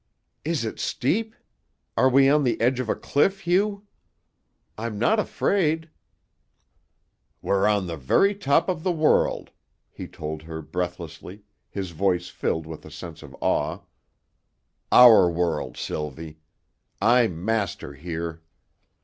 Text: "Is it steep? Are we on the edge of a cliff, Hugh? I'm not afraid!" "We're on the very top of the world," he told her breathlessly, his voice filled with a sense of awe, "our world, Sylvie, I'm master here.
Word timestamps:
"Is 0.43 0.65
it 0.65 0.79
steep? 0.79 1.35
Are 1.95 2.09
we 2.09 2.27
on 2.27 2.43
the 2.43 2.59
edge 2.59 2.79
of 2.79 2.89
a 2.89 2.95
cliff, 2.95 3.41
Hugh? 3.41 3.85
I'm 4.75 4.97
not 4.97 5.19
afraid!" 5.19 5.91
"We're 7.39 7.67
on 7.67 7.85
the 7.85 7.97
very 7.97 8.33
top 8.33 8.67
of 8.67 8.81
the 8.81 8.91
world," 8.91 9.51
he 9.91 10.07
told 10.07 10.41
her 10.41 10.63
breathlessly, 10.63 11.43
his 11.69 11.91
voice 11.91 12.29
filled 12.29 12.65
with 12.65 12.83
a 12.83 12.89
sense 12.89 13.21
of 13.21 13.35
awe, 13.41 13.81
"our 14.91 15.29
world, 15.29 15.77
Sylvie, 15.77 16.39
I'm 16.99 17.45
master 17.45 17.93
here. 17.93 18.41